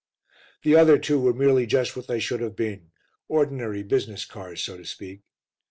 The 0.63 0.75
other 0.75 0.97
two 0.97 1.19
were 1.19 1.31
merely 1.31 1.67
just 1.67 1.95
what 1.95 2.07
they 2.07 2.19
should 2.19 2.39
have 2.39 2.55
been 2.55 2.89
ordinary 3.27 3.83
business 3.83 4.25
cars, 4.25 4.63
so 4.63 4.75
to 4.77 4.83
speak. 4.83 5.21